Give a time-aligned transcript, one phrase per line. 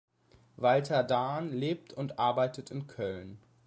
[0.55, 3.37] Walter Dahn lebt und arbeitet in Köln.